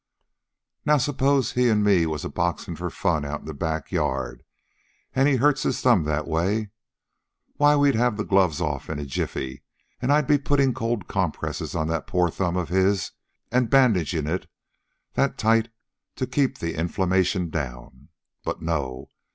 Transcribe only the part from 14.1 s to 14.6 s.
it